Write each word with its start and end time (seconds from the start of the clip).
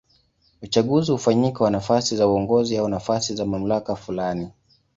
Uchaguzi 0.61 1.11
hufanyika 1.11 1.59
kwa 1.59 1.71
nafasi 1.71 2.15
za 2.15 2.27
uongozi 2.27 2.77
au 2.77 2.87
nafasi 2.89 3.35
za 3.35 3.45
mamlaka 3.45 3.95
fulani. 3.95 4.47